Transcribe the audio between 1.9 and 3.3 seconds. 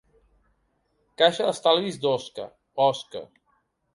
d'Osca, Osca.